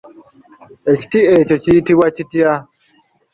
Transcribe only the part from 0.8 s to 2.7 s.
Ekiti ekyo kiyitibwa kitya?